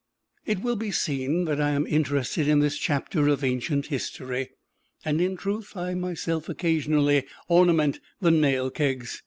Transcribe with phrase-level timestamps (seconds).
[0.47, 4.49] It will be seen that I am interested in this chapter of Ancient History:
[5.05, 9.19] and in truth, I myself occasionally ornament the nail kegs.